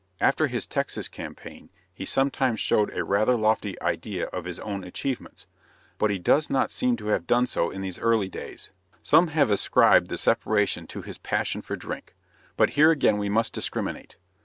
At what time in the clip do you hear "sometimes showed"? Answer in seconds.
2.05-2.91